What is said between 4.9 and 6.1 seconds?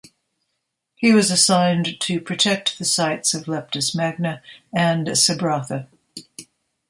Sabratha.